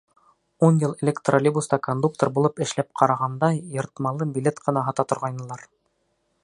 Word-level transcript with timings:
Ун 0.67 0.79
йыл 0.83 0.95
элек 1.07 1.19
троллейбуста 1.29 1.79
кондуктор 1.87 2.31
булып 2.39 2.63
эшләп 2.67 2.89
ҡарағанда 3.01 3.51
йыртмалы 3.59 4.29
билет 4.39 4.63
ҡына 4.69 4.89
һата 4.89 5.07
торғайнылар. 5.13 5.67